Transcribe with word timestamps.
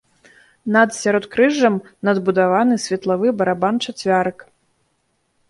Над 0.75 0.89
сяродкрыжжам 0.99 1.75
надбудаваны 2.07 2.75
светлавы 2.85 3.27
барабан-чацвярык. 3.43 4.39